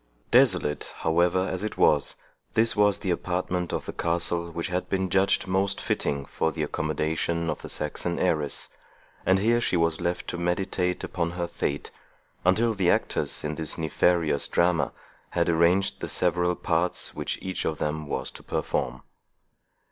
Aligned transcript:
Desolate, 0.31 0.95
however, 1.01 1.37
as 1.47 1.61
it 1.63 1.77
was, 1.77 2.15
this 2.55 2.75
was 2.75 2.97
the 2.97 3.11
apartment 3.11 3.71
of 3.71 3.85
the 3.85 3.93
castle 3.93 4.49
which 4.49 4.69
had 4.69 4.89
been 4.89 5.11
judged 5.11 5.45
most 5.45 5.79
fitting 5.79 6.25
for 6.25 6.51
the 6.51 6.63
accommodation 6.63 7.51
of 7.51 7.61
the 7.61 7.69
Saxon 7.69 8.17
heiress; 8.17 8.67
and 9.27 9.37
here 9.37 9.61
she 9.61 9.77
was 9.77 10.01
left 10.01 10.27
to 10.29 10.39
meditate 10.39 11.03
upon 11.03 11.29
her 11.33 11.45
fate, 11.45 11.91
until 12.43 12.73
the 12.73 12.89
actors 12.89 13.43
in 13.43 13.53
this 13.53 13.77
nefarious 13.77 14.47
drama 14.47 14.91
had 15.29 15.47
arranged 15.49 15.99
the 15.99 16.09
several 16.09 16.55
parts 16.55 17.13
which 17.13 17.37
each 17.39 17.63
of 17.63 17.77
them 17.77 18.07
was 18.07 18.31
to 18.31 18.41
perform. 18.41 19.03